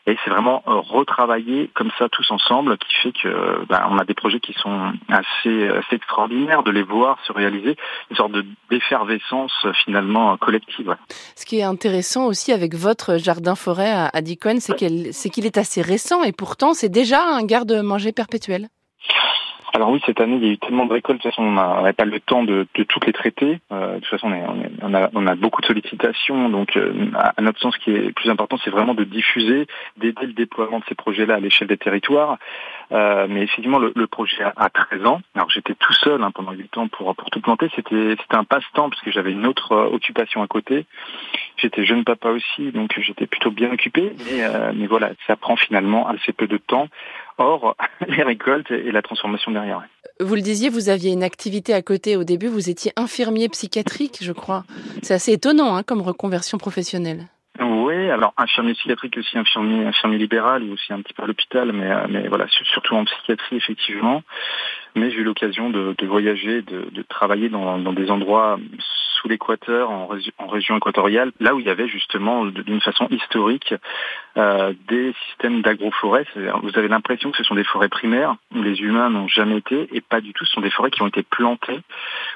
Et 0.07 0.17
c'est 0.23 0.29
vraiment 0.29 0.63
euh, 0.67 0.75
retravailler 0.75 1.69
comme 1.73 1.91
ça 1.97 2.07
tous 2.09 2.29
ensemble 2.31 2.77
qui 2.77 2.93
fait 3.01 3.11
que 3.11 3.65
ben, 3.65 3.87
on 3.89 3.97
a 3.97 4.05
des 4.05 4.13
projets 4.13 4.39
qui 4.39 4.53
sont 4.53 4.93
assez, 5.09 5.67
assez 5.67 5.95
extraordinaires 5.95 6.63
de 6.63 6.71
les 6.71 6.83
voir 6.83 7.17
se 7.25 7.31
réaliser, 7.31 7.75
une 8.11 8.15
sorte 8.15 8.31
de 8.31 8.45
d'effervescence 8.69 9.65
finalement 9.83 10.37
collective. 10.37 10.95
Ce 11.35 11.45
qui 11.45 11.59
est 11.59 11.63
intéressant 11.63 12.25
aussi 12.25 12.51
avec 12.51 12.75
votre 12.75 13.17
jardin 13.17 13.55
forêt 13.55 13.91
à, 13.91 14.05
à 14.07 14.21
c'est 14.59 15.29
qu'il 15.29 15.45
est 15.45 15.57
assez 15.57 15.81
récent 15.81 16.23
et 16.23 16.31
pourtant 16.31 16.73
c'est 16.73 16.89
déjà 16.89 17.23
un 17.23 17.43
garde-manger 17.43 18.11
perpétuel. 18.11 18.69
Alors 19.75 19.89
oui, 19.89 20.01
cette 20.05 20.21
année, 20.21 20.37
il 20.37 20.45
y 20.45 20.49
a 20.49 20.53
eu 20.53 20.57
tellement 20.57 20.85
de 20.85 20.93
récoltes, 20.93 21.17
de 21.17 21.23
toute 21.23 21.31
façon, 21.31 21.43
on 21.43 21.51
n'avait 21.51 21.91
pas 21.91 22.05
le 22.05 22.21
temps 22.21 22.45
de, 22.45 22.65
toutes 22.87 23.05
les 23.05 23.11
traiter. 23.11 23.59
Euh, 23.73 23.95
de 23.95 23.99
toute 23.99 24.07
façon, 24.07 24.31
on, 24.31 24.89
on, 25.13 25.27
a, 25.27 25.35
beaucoup 25.35 25.59
de 25.59 25.65
sollicitations, 25.65 26.47
donc 26.47 26.77
euh, 26.77 26.93
à 27.13 27.41
notre 27.41 27.59
sens, 27.59 27.75
ce 27.75 27.83
qui 27.83 27.91
est 27.91 28.13
plus 28.13 28.29
important, 28.29 28.55
c'est 28.63 28.69
vraiment 28.69 28.93
de 28.93 29.03
diffuser, 29.03 29.67
d'aider 29.97 30.27
le 30.27 30.31
déploiement 30.31 30.79
de 30.79 30.85
ces 30.87 30.95
projets-là 30.95 31.35
à 31.35 31.39
l'échelle 31.41 31.67
des 31.67 31.75
territoires. 31.75 32.37
Euh, 32.91 33.27
mais 33.29 33.43
effectivement, 33.43 33.79
le, 33.79 34.07
projet 34.07 34.43
a, 34.43 34.69
13 34.69 35.05
ans. 35.05 35.21
Alors 35.35 35.49
j'étais 35.49 35.75
tout 35.75 35.93
seul 35.93 36.21
hein, 36.23 36.31
pendant 36.31 36.51
8 36.51 36.77
ans 36.77 36.87
pour, 36.87 37.15
pour 37.15 37.29
tout 37.29 37.41
planter. 37.41 37.69
C'était 37.75 38.15
un 38.31 38.43
passe-temps, 38.43 38.89
parce 38.89 39.01
que 39.01 39.11
j'avais 39.11 39.31
une 39.31 39.45
autre 39.45 39.75
occupation 39.75 40.41
à 40.41 40.47
côté. 40.47 40.85
J'étais 41.57 41.85
jeune 41.85 42.03
papa 42.03 42.29
aussi, 42.29 42.71
donc 42.71 42.93
j'étais 42.99 43.27
plutôt 43.27 43.51
bien 43.51 43.71
occupé. 43.71 44.13
Mais, 44.25 44.43
mais 44.73 44.87
voilà, 44.87 45.11
ça 45.27 45.35
prend 45.35 45.55
finalement 45.55 46.07
assez 46.07 46.33
peu 46.33 46.47
de 46.47 46.57
temps. 46.57 46.87
Or, 47.37 47.75
les 48.07 48.23
récoltes 48.23 48.71
et 48.71 48.91
la 48.91 49.01
transformation 49.01 49.51
derrière. 49.51 49.81
Vous 50.19 50.35
le 50.35 50.41
disiez, 50.41 50.69
vous 50.69 50.87
aviez 50.87 51.11
une 51.11 51.23
activité 51.23 51.73
à 51.73 51.81
côté 51.81 52.15
au 52.15 52.23
début, 52.23 52.47
vous 52.47 52.69
étiez 52.69 52.93
infirmier 52.95 53.49
psychiatrique, 53.49 54.19
je 54.21 54.31
crois. 54.31 54.63
C'est 55.01 55.13
assez 55.13 55.33
étonnant 55.33 55.75
hein, 55.75 55.83
comme 55.83 56.01
reconversion 56.01 56.57
professionnelle. 56.57 57.27
Oui, 57.59 58.09
alors 58.09 58.33
infirmier 58.37 58.73
psychiatrique 58.73 59.17
aussi, 59.17 59.37
infirmier, 59.37 59.85
infirmier 59.85 60.17
libéral 60.17 60.63
et 60.63 60.69
aussi 60.71 60.91
un 60.91 61.01
petit 61.01 61.13
peu 61.13 61.23
à 61.23 61.27
l'hôpital, 61.27 61.71
mais, 61.71 61.89
euh, 61.89 62.05
mais 62.09 62.27
voilà, 62.27 62.47
surtout 62.49 62.95
en 62.95 63.05
psychiatrie 63.05 63.55
effectivement. 63.55 64.23
Mais 64.95 65.09
j'ai 65.11 65.19
eu 65.19 65.23
l'occasion 65.23 65.69
de, 65.69 65.95
de, 65.97 66.05
voyager, 66.07 66.61
de, 66.61 66.89
de 66.91 67.01
travailler 67.01 67.49
dans, 67.49 67.77
dans, 67.77 67.93
des 67.93 68.09
endroits 68.09 68.57
sous 68.79 69.27
l'équateur, 69.27 69.89
en, 69.89 70.09
en, 70.37 70.47
région 70.47 70.77
équatoriale, 70.77 71.31
là 71.39 71.55
où 71.55 71.59
il 71.59 71.65
y 71.65 71.69
avait 71.69 71.87
justement 71.87 72.45
d'une 72.45 72.81
façon 72.81 73.07
historique 73.09 73.73
euh, 74.37 74.73
des 74.87 75.13
systèmes 75.27 75.61
d'agroforêt. 75.61 76.25
Vous 76.61 76.77
avez 76.77 76.87
l'impression 76.87 77.31
que 77.31 77.37
ce 77.37 77.43
sont 77.43 77.55
des 77.55 77.63
forêts 77.63 77.89
primaires 77.89 78.35
où 78.53 78.61
les 78.61 78.79
humains 78.81 79.09
n'ont 79.09 79.27
jamais 79.27 79.57
été 79.57 79.87
et 79.93 80.01
pas 80.01 80.21
du 80.21 80.33
tout. 80.33 80.45
Ce 80.45 80.51
sont 80.51 80.61
des 80.61 80.71
forêts 80.71 80.91
qui 80.91 81.01
ont 81.01 81.07
été 81.07 81.23
plantées 81.23 81.81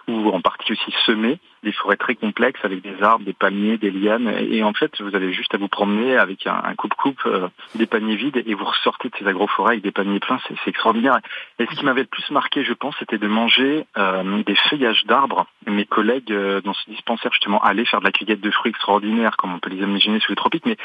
ou 0.08 0.30
en 0.30 0.42
partie 0.42 0.74
aussi 0.74 0.94
semées, 1.06 1.40
des 1.64 1.72
forêts 1.72 1.98
très 1.98 2.16
complexes 2.16 2.60
avec 2.64 2.82
des 2.82 3.02
arbres, 3.02 3.26
des 3.26 3.34
palmiers, 3.34 3.78
des 3.78 3.92
lianes. 3.92 4.28
Et 4.50 4.64
en 4.64 4.74
fait, 4.74 5.02
vous 5.02 5.16
avez 5.16 5.34
juste 5.34 5.54
à 5.54 5.58
vous 5.58 5.68
promener 5.68 6.18
avec 6.18 6.48
un 6.48 6.76
coupe-coupe, 6.76 7.22
euh, 7.26 7.48
des 7.76 7.86
paniers 7.86 8.16
vides 8.16 8.42
et 8.46 8.54
vous 8.54 8.66
ressortez 8.66 9.10
de 9.10 9.16
ces 9.18 9.28
agroforêts 9.28 9.74
avec 9.74 9.84
des 9.84 9.92
paniers 9.92 10.20
pleins. 10.20 10.40
C'est 10.48 10.70
extraordinaire. 10.70 11.20
Et 11.60 11.66
ce 11.66 11.76
qui 11.76 11.86
m'avait 11.86 12.02
le 12.02 12.08
plus 12.08 12.30
marqué, 12.32 12.64
je 12.64 12.74
pense, 12.74 12.96
c'était 13.00 13.18
de 13.18 13.28
manger 13.28 13.86
euh, 13.98 14.44
des 14.44 14.56
feuillages 14.56 15.06
d'arbres. 15.06 15.46
Mes 15.68 15.86
collègues 15.86 16.32
euh, 16.32 16.62
dans 16.62 16.74
ce 16.74 16.90
dispensaire 16.90 17.32
justement 17.34 17.62
allaient 17.62 17.86
faire 17.86 18.00
de 18.00 18.06
la 18.06 18.12
cueillette 18.12 18.42
de 18.42 18.52
fruits 18.52 18.72
extraordinaires, 18.72 19.36
comme 19.38 19.54
on 19.54 19.60
peut 19.60 19.70
les 19.70 19.84
imaginer 19.84 20.20
sous 20.20 20.32
les 20.32 20.36
tropiques, 20.36 20.66
mais 20.66 20.78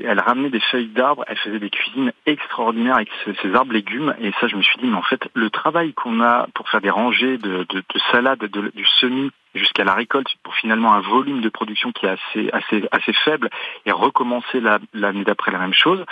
elles 0.00 0.20
ramenaient 0.20 0.50
des 0.50 0.60
feuilles 0.60 0.88
d'arbres, 0.88 1.24
elle 1.26 1.38
faisait 1.38 1.58
des 1.58 1.70
cuisines 1.70 2.12
extraordinaires 2.26 2.96
avec 2.96 3.10
ces 3.42 3.54
arbres 3.54 3.72
légumes. 3.72 4.14
Et 4.20 4.32
ça, 4.40 4.48
je 4.48 4.56
me 4.56 4.62
suis 4.62 4.78
dit, 4.78 4.86
mais 4.86 4.96
en 4.96 5.02
fait, 5.02 5.28
le 5.34 5.50
travail 5.50 5.92
qu'on 5.94 6.20
a 6.20 6.46
pour 6.54 6.68
faire 6.68 6.80
des 6.80 6.90
rangées 6.90 7.38
de, 7.38 7.66
de, 7.68 7.78
de 7.78 8.00
salade, 8.12 8.44
du 8.44 8.86
semis 9.00 9.30
jusqu'à 9.54 9.84
la 9.84 9.94
récolte, 9.94 10.28
pour 10.42 10.54
finalement 10.54 10.92
un 10.92 11.00
volume 11.00 11.40
de 11.40 11.48
production 11.48 11.92
qui 11.92 12.06
est 12.06 12.52
assez 12.92 13.12
faible, 13.24 13.50
et 13.86 13.92
recommencer 13.92 14.60
l'année 14.94 15.24
d'après 15.24 15.50
la 15.50 15.58
même 15.58 15.74
chose, 15.74 16.04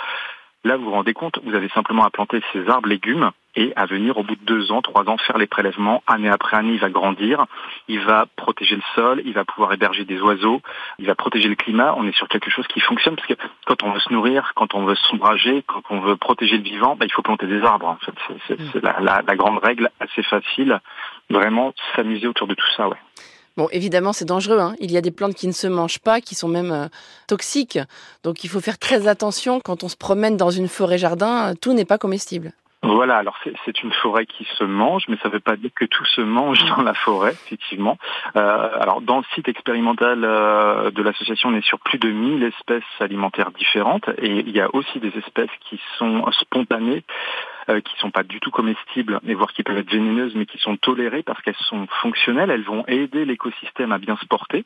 Là, 0.63 0.75
vous 0.75 0.85
vous 0.85 0.91
rendez 0.91 1.13
compte, 1.13 1.39
vous 1.43 1.55
avez 1.55 1.69
simplement 1.69 2.03
à 2.03 2.09
planter 2.09 2.41
ces 2.51 2.67
arbres 2.67 2.89
légumes 2.89 3.31
et 3.55 3.73
à 3.75 3.85
venir 3.85 4.17
au 4.17 4.23
bout 4.23 4.35
de 4.35 4.43
deux 4.43 4.71
ans, 4.71 4.81
trois 4.81 5.07
ans, 5.07 5.17
faire 5.17 5.37
les 5.37 5.47
prélèvements. 5.47 6.03
Année 6.07 6.29
après 6.29 6.57
année, 6.57 6.73
il 6.73 6.79
va 6.79 6.89
grandir, 6.89 7.45
il 7.87 7.99
va 8.01 8.25
protéger 8.35 8.75
le 8.75 8.81
sol, 8.93 9.21
il 9.25 9.33
va 9.33 9.45
pouvoir 9.45 9.71
héberger 9.73 10.03
des 10.03 10.19
oiseaux, 10.19 10.61
il 10.99 11.07
va 11.07 11.15
protéger 11.15 11.47
le 11.47 11.55
climat. 11.55 11.93
On 11.97 12.05
est 12.07 12.15
sur 12.15 12.27
quelque 12.27 12.49
chose 12.49 12.67
qui 12.67 12.79
fonctionne 12.81 13.15
parce 13.15 13.27
que 13.27 13.35
quand 13.65 13.81
on 13.83 13.91
veut 13.91 13.99
se 13.99 14.11
nourrir, 14.11 14.51
quand 14.55 14.75
on 14.75 14.83
veut 14.83 14.95
s'ombrager, 14.95 15.63
quand 15.65 15.83
on 15.89 16.01
veut 16.01 16.17
protéger 16.17 16.57
le 16.57 16.63
vivant, 16.63 16.95
bah, 16.95 17.05
il 17.05 17.11
faut 17.11 17.21
planter 17.21 17.47
des 17.47 17.61
arbres. 17.63 17.87
En 17.87 17.97
fait, 17.97 18.13
c'est 18.47 18.83
la, 18.83 18.99
la, 18.99 19.21
la 19.25 19.35
grande 19.35 19.59
règle 19.63 19.89
assez 19.99 20.23
facile. 20.23 20.79
Vraiment 21.29 21.73
s'amuser 21.95 22.27
autour 22.27 22.47
de 22.47 22.55
tout 22.55 22.69
ça, 22.75 22.87
ouais. 22.87 22.97
Bon, 23.57 23.67
évidemment, 23.71 24.13
c'est 24.13 24.25
dangereux. 24.25 24.59
Hein. 24.59 24.75
Il 24.79 24.91
y 24.91 24.97
a 24.97 25.01
des 25.01 25.11
plantes 25.11 25.33
qui 25.33 25.47
ne 25.47 25.51
se 25.51 25.67
mangent 25.67 25.99
pas, 25.99 26.21
qui 26.21 26.35
sont 26.35 26.47
même 26.47 26.71
euh, 26.71 26.87
toxiques. 27.27 27.79
Donc, 28.23 28.43
il 28.43 28.49
faut 28.49 28.61
faire 28.61 28.77
très 28.77 29.07
attention 29.07 29.59
quand 29.59 29.83
on 29.83 29.89
se 29.89 29.97
promène 29.97 30.37
dans 30.37 30.51
une 30.51 30.67
forêt-jardin. 30.67 31.53
Tout 31.59 31.73
n'est 31.73 31.85
pas 31.85 31.97
comestible. 31.97 32.53
Voilà, 32.83 33.17
alors 33.17 33.35
c'est 33.65 33.81
une 33.81 33.91
forêt 33.91 34.27
qui 34.27 34.47
se 34.57 34.63
mange, 34.63 35.05
mais 35.09 35.17
ça 35.23 35.29
ne 35.29 35.33
veut 35.33 35.39
pas 35.39 35.55
dire 35.55 35.71
que 35.75 35.85
tout 35.85 36.05
se 36.05 36.21
mange 36.21 36.63
dans 36.65 36.83
la 36.83 36.93
forêt, 36.93 37.31
effectivement. 37.31 37.97
Euh, 38.35 38.69
alors 38.79 39.01
dans 39.01 39.17
le 39.17 39.23
site 39.33 39.49
expérimental 39.49 40.23
euh, 40.23 40.91
de 40.91 41.01
l'association, 41.01 41.49
on 41.49 41.55
est 41.55 41.65
sur 41.65 41.79
plus 41.79 41.97
de 41.97 42.09
1000 42.09 42.43
espèces 42.43 42.83
alimentaires 42.99 43.49
différentes, 43.51 44.07
et 44.19 44.39
il 44.39 44.55
y 44.55 44.61
a 44.61 44.69
aussi 44.73 44.99
des 44.99 45.11
espèces 45.17 45.49
qui 45.67 45.81
sont 45.97 46.23
spontanées, 46.31 47.03
euh, 47.69 47.81
qui 47.81 47.95
sont 47.99 48.11
pas 48.11 48.23
du 48.23 48.39
tout 48.39 48.51
comestibles, 48.51 49.19
et 49.27 49.33
voire 49.33 49.53
qui 49.53 49.63
peuvent 49.63 49.77
être 49.77 49.91
vénéneuses, 49.91 50.35
mais 50.35 50.45
qui 50.45 50.57
sont 50.57 50.77
tolérées 50.77 51.23
parce 51.23 51.41
qu'elles 51.41 51.55
sont 51.55 51.87
fonctionnelles, 52.01 52.49
elles 52.49 52.63
vont 52.63 52.85
aider 52.87 53.25
l'écosystème 53.25 53.91
à 53.91 53.97
bien 53.97 54.17
se 54.17 54.25
porter. 54.25 54.65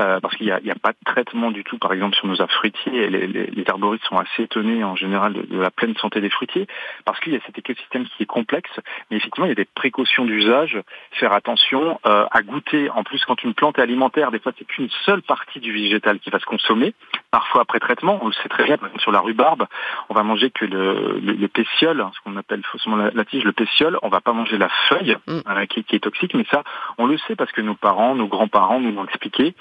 euh, 0.00 0.20
parce 0.20 0.36
qu'il 0.36 0.46
n'y 0.46 0.52
a, 0.52 0.56
a, 0.56 0.78
pas 0.78 0.92
de 0.92 1.04
traitement 1.04 1.50
du 1.50 1.64
tout, 1.64 1.78
par 1.78 1.92
exemple, 1.92 2.16
sur 2.16 2.26
nos 2.26 2.40
arbres 2.40 2.52
fruitiers. 2.52 3.08
Les, 3.08 3.26
les, 3.26 3.46
les 3.46 3.64
arboristes 3.68 4.04
sont 4.04 4.16
assez 4.16 4.44
étonnés 4.44 4.84
en 4.84 4.96
général 4.96 5.32
de, 5.32 5.42
de, 5.42 5.58
la 5.58 5.70
pleine 5.70 5.94
santé 5.96 6.20
des 6.20 6.30
fruitiers, 6.30 6.66
parce 7.04 7.20
qu'il 7.20 7.32
y 7.32 7.36
a 7.36 7.40
cet 7.46 7.58
écosystème 7.58 8.06
qui 8.06 8.22
est 8.22 8.26
complexe, 8.26 8.70
mais 9.10 9.16
effectivement, 9.16 9.46
il 9.46 9.50
y 9.50 9.52
a 9.52 9.56
des 9.56 9.64
précautions 9.66 10.24
d'usage, 10.24 10.78
faire 11.12 11.32
attention 11.32 12.00
euh, 12.06 12.26
à 12.30 12.42
goûter. 12.42 12.90
En 12.90 13.04
plus, 13.04 13.24
quand 13.24 13.42
une 13.42 13.54
plante 13.54 13.78
est 13.78 13.82
alimentaire, 13.82 14.30
des 14.30 14.38
fois, 14.38 14.52
c'est 14.58 14.64
qu'une 14.64 14.90
seule 15.04 15.22
partie 15.22 15.60
du 15.60 15.72
végétal 15.72 16.18
qui 16.18 16.30
va 16.30 16.38
se 16.38 16.46
consommer, 16.46 16.94
parfois 17.32 17.62
après 17.62 17.80
traitement. 17.80 18.20
On 18.22 18.26
le 18.28 18.32
sait 18.34 18.48
très 18.48 18.64
bien, 18.64 18.78
sur 18.98 19.10
la 19.10 19.18
rhubarbe, 19.18 19.66
on 20.08 20.14
va 20.14 20.22
manger 20.22 20.50
que 20.50 20.64
le, 20.64 21.18
le, 21.20 21.32
le 21.32 21.48
pétiole, 21.48 22.06
ce 22.14 22.20
qu'on 22.20 22.36
appelle 22.36 22.62
faussement 22.70 22.94
la, 22.96 23.10
la, 23.10 23.24
tige, 23.24 23.42
le 23.42 23.52
pétiole, 23.52 23.98
on 24.02 24.08
va 24.08 24.20
pas 24.20 24.32
manger 24.32 24.58
la 24.58 24.68
feuille, 24.88 25.16
mm. 25.26 25.66
qui, 25.68 25.82
qui 25.82 25.96
est 25.96 26.00
toxique, 26.00 26.34
mais 26.34 26.46
ça, 26.50 26.62
on 26.98 27.06
le 27.06 27.18
sait 27.18 27.34
parce 27.34 27.50
que 27.50 27.62
nos 27.62 27.74
parents, 27.74 28.14
nos 28.14 28.28
grands-parents 28.28 28.78
nous 28.78 28.92
l'ont 28.92 29.04
expliqué. 29.04 29.56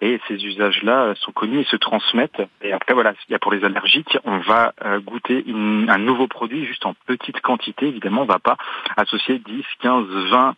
Et 0.00 0.20
ces 0.28 0.34
usages-là 0.34 1.14
sont 1.16 1.32
connus 1.32 1.60
et 1.60 1.64
se 1.64 1.76
transmettent. 1.76 2.42
Et 2.62 2.72
après, 2.72 2.94
voilà, 2.94 3.14
il 3.28 3.32
y 3.32 3.34
a 3.34 3.38
pour 3.38 3.52
les 3.52 3.64
allergiques, 3.64 4.16
on 4.24 4.38
va 4.38 4.72
euh, 4.84 5.00
goûter 5.00 5.44
un 5.48 5.98
nouveau 5.98 6.28
produit 6.28 6.64
juste 6.66 6.86
en 6.86 6.94
petite 7.06 7.40
quantité. 7.40 7.88
Évidemment, 7.88 8.22
on 8.22 8.26
ne 8.26 8.30
va 8.30 8.38
pas 8.38 8.56
associer 8.96 9.40
10, 9.40 9.64
15, 9.80 10.06
20 10.30 10.54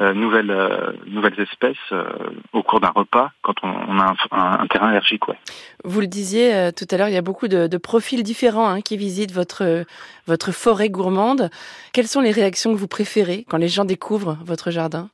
euh, 0.00 0.14
nouvelles, 0.14 0.50
euh, 0.50 0.92
nouvelles 1.06 1.38
espèces 1.40 1.76
euh, 1.92 2.04
au 2.52 2.62
cours 2.62 2.80
d'un 2.80 2.92
repas 2.94 3.30
quand 3.42 3.54
on, 3.62 3.98
a 3.98 4.14
un, 4.30 4.66
terrain 4.68 4.88
allergique. 4.88 5.28
Ouais. 5.28 5.38
Vous 5.84 6.00
le 6.00 6.06
disiez 6.06 6.54
euh, 6.54 6.70
tout 6.72 6.86
à 6.90 6.96
l'heure, 6.96 7.08
il 7.08 7.14
y 7.14 7.18
a 7.18 7.22
beaucoup 7.22 7.48
de, 7.48 7.66
de 7.66 7.76
profils 7.78 8.22
différents 8.22 8.68
hein, 8.68 8.80
qui 8.80 8.96
visitent 8.96 9.32
votre, 9.32 9.84
votre 10.26 10.52
forêt 10.52 10.88
gourmande. 10.88 11.50
Quelles 11.92 12.06
sont 12.06 12.20
les 12.20 12.30
réactions 12.30 12.72
que 12.72 12.78
vous 12.78 12.88
préférez 12.88 13.44
quand 13.48 13.58
les 13.58 13.68
gens 13.68 13.84
découvrent 13.84 14.38
votre 14.44 14.70
jardin? 14.70 15.10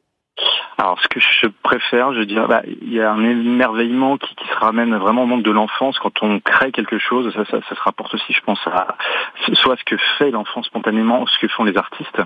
Alors, 0.76 1.00
ce 1.00 1.09
que 1.09 1.21
je 1.21 1.47
préfère, 1.62 2.12
je 2.14 2.23
dirais, 2.23 2.47
bah, 2.49 2.62
il 2.66 2.93
y 2.93 3.00
a 3.00 3.12
un 3.12 3.23
émerveillement 3.23 4.19
qui, 4.19 4.35
qui, 4.35 4.47
se 4.49 4.57
ramène 4.57 4.95
vraiment 4.97 5.23
au 5.23 5.26
monde 5.26 5.43
de 5.43 5.50
l'enfance 5.50 5.99
quand 6.00 6.23
on 6.23 6.40
crée 6.40 6.73
quelque 6.73 6.99
chose. 6.99 7.33
Ça, 7.33 7.45
ça, 7.45 7.61
ça, 7.69 7.75
se 7.75 7.81
rapporte 7.81 8.12
aussi, 8.14 8.33
je 8.33 8.40
pense, 8.40 8.59
à 8.66 8.97
soit 9.52 9.76
ce 9.76 9.85
que 9.85 9.97
fait 10.19 10.33
l'enfant 10.33 10.62
spontanément, 10.64 11.26
ce 11.26 11.38
que 11.38 11.47
font 11.47 11.62
les 11.62 11.76
artistes, 11.76 12.21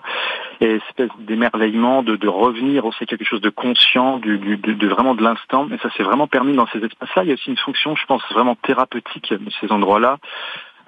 et 0.60 0.76
espèce 0.76 1.10
d'émerveillement, 1.18 2.02
de, 2.02 2.16
de 2.16 2.28
revenir 2.28 2.86
aussi 2.86 3.04
à 3.04 3.06
quelque 3.06 3.24
chose 3.24 3.42
de 3.42 3.50
conscient, 3.50 4.16
du, 4.16 4.38
du, 4.38 4.56
de, 4.56 4.88
vraiment 4.88 5.14
de 5.14 5.22
l'instant. 5.22 5.66
Mais 5.68 5.76
ça 5.78 5.90
s'est 5.90 6.02
vraiment 6.02 6.26
permis 6.26 6.54
dans 6.54 6.66
ces 6.68 6.78
espaces-là. 6.78 7.24
Il 7.24 7.28
y 7.28 7.32
a 7.32 7.34
aussi 7.34 7.50
une 7.50 7.58
fonction, 7.58 7.96
je 7.96 8.06
pense, 8.06 8.22
vraiment 8.32 8.54
thérapeutique 8.54 9.30
de 9.30 9.50
ces 9.60 9.70
endroits-là. 9.70 10.16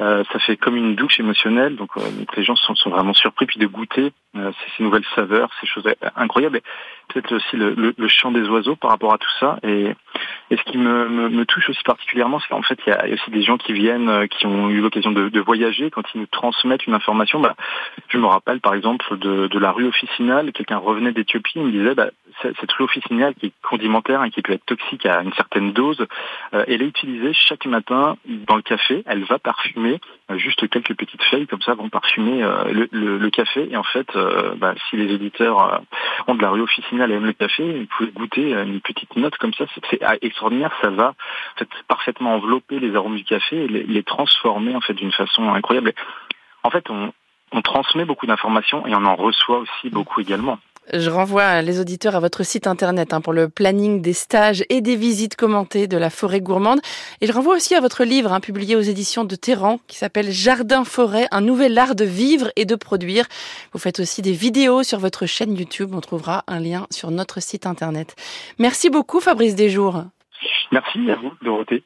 Euh, 0.00 0.24
ça 0.32 0.38
fait 0.38 0.56
comme 0.56 0.76
une 0.76 0.94
douche 0.94 1.20
émotionnelle, 1.20 1.76
donc, 1.76 1.90
euh, 1.98 2.00
les 2.34 2.42
gens 2.42 2.56
sont, 2.56 2.74
sont, 2.74 2.88
vraiment 2.88 3.12
surpris 3.12 3.44
puis 3.44 3.58
de 3.58 3.66
goûter 3.66 4.12
euh, 4.36 4.50
ces, 4.52 4.76
ces, 4.76 4.82
nouvelles 4.82 5.04
saveurs, 5.14 5.50
ces 5.60 5.66
choses 5.66 5.84
incroyables. 6.16 6.56
Et 6.56 6.62
peut-être 7.08 7.34
aussi 7.34 7.56
le, 7.56 7.74
le, 7.74 7.92
le, 7.96 8.08
chant 8.08 8.30
des 8.30 8.48
oiseaux 8.48 8.76
par 8.76 8.90
rapport 8.90 9.12
à 9.12 9.18
tout 9.18 9.30
ça. 9.38 9.58
Et, 9.62 9.94
et 10.50 10.56
ce 10.56 10.62
qui 10.64 10.78
me, 10.78 11.08
me, 11.08 11.28
me 11.28 11.44
touche 11.44 11.68
aussi 11.68 11.82
particulièrement, 11.84 12.40
c'est 12.40 12.48
qu'en 12.48 12.62
fait 12.62 12.78
il 12.86 12.90
y, 12.90 12.92
a, 12.92 13.06
il 13.06 13.10
y, 13.10 13.12
a, 13.12 13.14
aussi 13.20 13.30
des 13.30 13.42
gens 13.42 13.58
qui 13.58 13.72
viennent, 13.72 14.08
euh, 14.08 14.26
qui 14.26 14.46
ont 14.46 14.70
eu 14.70 14.80
l'occasion 14.80 15.10
de, 15.10 15.28
de, 15.28 15.40
voyager, 15.40 15.90
quand 15.90 16.02
ils 16.14 16.20
nous 16.20 16.26
transmettent 16.26 16.86
une 16.86 16.94
information. 16.94 17.40
Bah, 17.40 17.54
je 18.08 18.16
me 18.16 18.26
rappelle 18.26 18.60
par 18.60 18.74
exemple 18.74 19.18
de, 19.18 19.48
de 19.48 19.58
la 19.58 19.70
rue 19.70 19.86
officinale, 19.86 20.52
quelqu'un 20.52 20.78
revenait 20.78 21.12
d'Éthiopie, 21.12 21.52
il 21.56 21.62
me 21.62 21.72
disait 21.72 21.94
bah, 21.94 22.10
cette 22.42 22.72
rue 22.72 22.84
officinale 22.84 23.34
qui 23.34 23.46
est 23.46 23.52
condimentaire 23.62 24.24
et 24.24 24.30
qui 24.30 24.42
peut 24.42 24.52
être 24.52 24.64
toxique 24.64 25.06
à 25.06 25.22
une 25.22 25.32
certaine 25.34 25.72
dose, 25.72 26.06
euh, 26.54 26.64
elle 26.68 26.82
est 26.82 26.86
utilisée 26.86 27.32
chaque 27.32 27.66
matin 27.66 28.16
dans 28.26 28.56
le 28.56 28.62
café. 28.62 29.02
Elle 29.06 29.24
va 29.24 29.38
parfumer 29.38 30.00
juste 30.36 30.68
quelques 30.68 30.94
petites 30.94 31.22
feuilles 31.24 31.46
comme 31.46 31.62
ça 31.62 31.74
vont 31.74 31.88
parfumer 31.88 32.42
euh, 32.42 32.64
le, 32.64 32.88
le, 32.92 33.18
le, 33.18 33.30
café. 33.30 33.68
Et 33.70 33.76
en 33.76 33.82
fait, 33.82 34.14
euh, 34.16 34.54
bah, 34.56 34.74
si 34.88 34.96
les 34.96 35.12
auditeurs 35.12 35.74
euh, 35.74 35.78
ont 36.26 36.34
de 36.34 36.42
la 36.42 36.50
rue 36.50 36.60
officinale 36.60 37.10
et 37.10 37.14
aiment 37.14 37.26
le 37.26 37.32
café, 37.32 37.80
vous 37.80 37.86
pouvez 37.96 38.10
goûter 38.12 38.52
une 38.52 38.80
petite 38.80 39.16
note 39.16 39.36
comme 39.36 39.54
ça. 39.54 39.64
C'est 39.90 40.00
extraordinaire. 40.22 40.72
Ça 40.82 40.90
va 40.90 41.08
en 41.08 41.58
fait, 41.58 41.68
parfaitement 41.88 42.34
envelopper 42.34 42.78
les 42.78 42.94
arômes 42.94 43.16
du 43.16 43.24
café 43.24 43.64
et 43.64 43.68
les, 43.68 43.82
les 43.84 44.02
transformer 44.02 44.74
en 44.74 44.80
fait 44.80 44.94
d'une 44.94 45.12
façon 45.12 45.52
incroyable. 45.52 45.92
En 46.62 46.70
fait, 46.70 46.88
on, 46.90 47.12
on 47.52 47.62
transmet 47.62 48.04
beaucoup 48.04 48.26
d'informations 48.26 48.86
et 48.86 48.94
on 48.94 49.04
en 49.04 49.16
reçoit 49.16 49.58
aussi 49.58 49.90
beaucoup 49.90 50.20
également. 50.20 50.58
Je 50.92 51.10
renvoie 51.10 51.62
les 51.62 51.80
auditeurs 51.80 52.16
à 52.16 52.20
votre 52.20 52.42
site 52.42 52.66
internet 52.66 53.12
hein, 53.12 53.20
pour 53.20 53.32
le 53.32 53.48
planning 53.48 54.02
des 54.02 54.12
stages 54.12 54.64
et 54.68 54.80
des 54.80 54.96
visites 54.96 55.36
commentées 55.36 55.86
de 55.86 55.96
la 55.96 56.10
forêt 56.10 56.40
gourmande. 56.40 56.80
Et 57.20 57.26
je 57.26 57.32
renvoie 57.32 57.54
aussi 57.54 57.74
à 57.74 57.80
votre 57.80 58.04
livre 58.04 58.32
hein, 58.32 58.40
publié 58.40 58.76
aux 58.76 58.80
éditions 58.80 59.24
de 59.24 59.36
Terran 59.36 59.78
qui 59.86 59.96
s'appelle 59.96 60.30
Jardin-forêt, 60.30 61.28
un 61.30 61.40
nouvel 61.40 61.78
art 61.78 61.94
de 61.94 62.04
vivre 62.04 62.50
et 62.56 62.64
de 62.64 62.74
produire. 62.74 63.26
Vous 63.72 63.78
faites 63.78 64.00
aussi 64.00 64.22
des 64.22 64.32
vidéos 64.32 64.82
sur 64.82 64.98
votre 64.98 65.26
chaîne 65.26 65.56
YouTube. 65.56 65.92
On 65.94 66.00
trouvera 66.00 66.44
un 66.46 66.60
lien 66.60 66.86
sur 66.90 67.10
notre 67.10 67.40
site 67.40 67.66
internet. 67.66 68.16
Merci 68.58 68.90
beaucoup 68.90 69.20
Fabrice 69.20 69.54
Desjours. 69.54 70.04
Merci 70.72 71.10
à 71.10 71.16
vous, 71.16 71.32
Dorothée. 71.42 71.82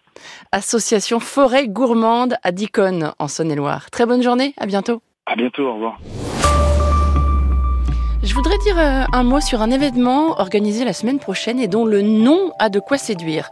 Association 0.52 1.20
Forêt 1.20 1.68
Gourmande 1.68 2.36
à 2.42 2.52
Dicon 2.52 3.12
en 3.18 3.28
Saône-et-Loire. 3.28 3.90
Très 3.90 4.06
bonne 4.06 4.22
journée, 4.22 4.54
à 4.58 4.66
bientôt. 4.66 5.02
À 5.26 5.36
bientôt, 5.36 5.64
au 5.66 5.74
revoir. 5.74 5.98
Je 8.24 8.32
voudrais 8.32 8.56
dire 8.56 8.78
euh, 8.78 9.04
un 9.12 9.22
mot 9.22 9.40
sur 9.42 9.60
un 9.60 9.70
événement 9.70 10.40
organisé 10.40 10.86
la 10.86 10.94
semaine 10.94 11.18
prochaine 11.18 11.60
et 11.60 11.68
dont 11.68 11.84
le 11.84 12.00
nom 12.00 12.52
a 12.58 12.70
de 12.70 12.80
quoi 12.80 12.96
séduire. 12.96 13.50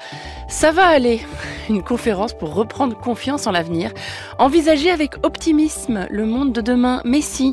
Ça 0.49 0.73
va 0.73 0.87
aller, 0.87 1.21
une 1.69 1.83
conférence 1.83 2.33
pour 2.33 2.55
reprendre 2.55 2.97
confiance 2.97 3.47
en 3.47 3.51
l'avenir, 3.51 3.93
envisager 4.39 4.91
avec 4.91 5.17
optimisme 5.25 6.07
le 6.09 6.25
monde 6.25 6.55
de 6.55 6.63
demain. 6.63 7.03
Mais 7.05 7.21
si, 7.21 7.53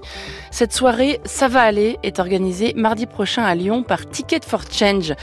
cette 0.50 0.72
soirée 0.72 1.20
Ça 1.26 1.50
va 1.50 1.62
aller 1.62 2.00
est 2.04 2.20
organisée 2.20 2.74
mardi 2.78 3.06
prochain 3.06 3.44
à 3.44 3.54
Lyon 3.54 3.84
par 3.84 4.10
Ticket 4.10 4.40
for 4.46 4.62
Change, 4.72 5.14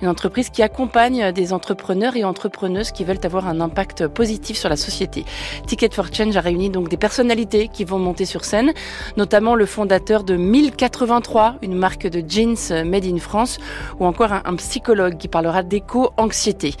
une 0.00 0.08
entreprise 0.08 0.48
qui 0.48 0.62
accompagne 0.62 1.32
des 1.32 1.52
entrepreneurs 1.52 2.16
et 2.16 2.24
entrepreneuses 2.24 2.92
qui 2.92 3.04
veulent 3.04 3.20
avoir 3.24 3.46
un 3.46 3.60
impact 3.60 4.08
positif 4.08 4.56
sur 4.56 4.70
la 4.70 4.76
société. 4.76 5.26
Ticket 5.66 5.90
for 5.92 6.06
Change 6.12 6.34
a 6.34 6.40
réuni 6.40 6.70
donc 6.70 6.88
des 6.88 6.96
personnalités 6.96 7.68
qui 7.68 7.84
vont 7.84 7.98
monter 7.98 8.24
sur 8.24 8.46
scène, 8.46 8.72
notamment 9.18 9.54
le 9.54 9.66
fondateur 9.66 10.24
de 10.24 10.36
1083 10.36 11.41
une 11.62 11.74
marque 11.74 12.06
de 12.06 12.22
jeans 12.26 12.84
made 12.84 13.04
in 13.04 13.18
France, 13.18 13.58
ou 13.98 14.06
encore 14.06 14.32
un, 14.32 14.42
un 14.44 14.56
psychologue 14.56 15.16
qui 15.16 15.28
parlera 15.28 15.62
d'éco-anxiété. 15.62 16.74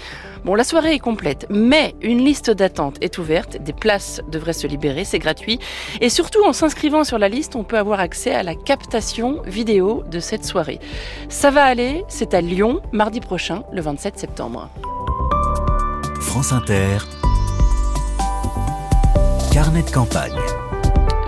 Bon, 0.44 0.56
la 0.56 0.64
soirée 0.64 0.94
est 0.94 0.98
complète, 0.98 1.46
mais 1.50 1.94
une 2.02 2.24
liste 2.24 2.50
d'attente 2.50 2.96
est 3.00 3.18
ouverte, 3.18 3.58
des 3.62 3.72
places 3.72 4.20
devraient 4.28 4.52
se 4.52 4.66
libérer, 4.66 5.04
c'est 5.04 5.20
gratuit, 5.20 5.60
et 6.00 6.08
surtout 6.08 6.44
en 6.44 6.52
s'inscrivant 6.52 7.04
sur 7.04 7.18
la 7.18 7.28
liste, 7.28 7.54
on 7.54 7.62
peut 7.62 7.78
avoir 7.78 8.00
accès 8.00 8.34
à 8.34 8.42
la 8.42 8.56
captation 8.56 9.40
vidéo 9.46 10.02
de 10.10 10.18
cette 10.18 10.44
soirée. 10.44 10.80
Ça 11.28 11.50
va 11.50 11.64
aller, 11.64 12.04
c'est 12.08 12.34
à 12.34 12.40
Lyon, 12.40 12.80
mardi 12.92 13.20
prochain, 13.20 13.62
le 13.72 13.82
27 13.82 14.18
septembre. 14.18 14.68
France 16.20 16.52
Inter, 16.52 16.98
carnet 19.52 19.82
de 19.82 19.90
campagne. 19.90 20.61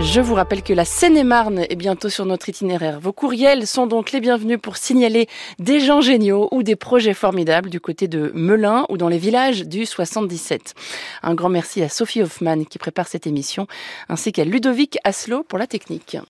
Je 0.05 0.21
vous 0.21 0.35
rappelle 0.35 0.63
que 0.63 0.75
la 0.75 0.85
Seine-et-Marne 0.85 1.61
est 1.71 1.77
bientôt 1.77 2.11
sur 2.11 2.27
notre 2.27 2.51
itinéraire. 2.51 3.01
Vos 3.01 3.13
courriels 3.13 3.67
sont 3.67 3.87
donc 3.87 4.13
les 4.13 4.21
bienvenus 4.21 4.59
pour 4.61 4.77
signaler 4.77 5.29
des 5.59 5.81
gens 5.81 6.03
géniaux 6.03 6.49
ou 6.53 6.63
des 6.63 6.77
projets 6.77 7.15
formidables 7.15 7.71
du 7.71 7.81
côté 7.81 8.07
de 8.07 8.31
Melun 8.35 8.85
ou 8.91 8.99
dans 8.99 9.09
les 9.09 9.17
villages 9.19 9.63
du 9.67 9.87
77. 9.87 10.75
Un 11.23 11.35
grand 11.35 11.49
merci 11.49 11.83
à 11.83 11.89
Sophie 11.89 12.23
Hoffman 12.23 12.65
qui 12.65 12.79
prépare 12.79 13.09
cette 13.09 13.27
émission, 13.27 13.67
ainsi 14.11 14.31
qu'à 14.31 14.45
Ludovic 14.45 14.99
Aslo 15.05 15.43
pour 15.43 15.59
la 15.59 15.67
technique. 15.67 16.19